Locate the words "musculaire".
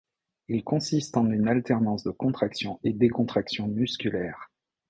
3.67-4.49